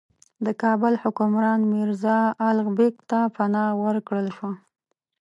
[0.45, 2.19] د کابل حکمران میرزا
[2.49, 4.51] الغ بېګ ته پناه ورکړل شوه.